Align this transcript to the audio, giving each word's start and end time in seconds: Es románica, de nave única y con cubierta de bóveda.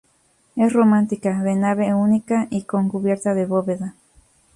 Es 0.55 0.73
románica, 0.73 1.43
de 1.43 1.53
nave 1.53 1.93
única 1.93 2.47
y 2.49 2.63
con 2.63 2.89
cubierta 2.89 3.35
de 3.35 3.45
bóveda. 3.45 3.93